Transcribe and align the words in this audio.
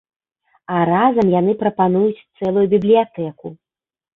А 0.75 0.77
разам 0.91 1.27
яны 1.39 1.53
прапануюць 1.61 2.25
цэлую 2.37 2.65
бібліятэку. 2.75 3.47